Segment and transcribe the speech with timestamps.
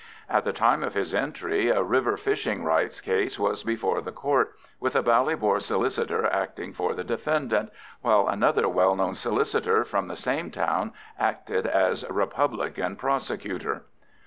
[0.27, 4.55] At the time of his entry a river fishing rights case was before the court,
[4.79, 7.69] with a Ballybor solicitor acting for the defendant,
[8.01, 13.83] while another well known solicitor from the same town acted as "Republican Prosecutor."